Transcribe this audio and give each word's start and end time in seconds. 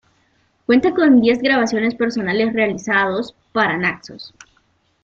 Cuenta 0.65 0.95
con 0.95 1.21
diez 1.21 1.37
grabaciones 1.43 1.93
personales 1.93 2.53
realizados 2.53 3.35
para 3.53 3.77
Naxos. 3.77 4.33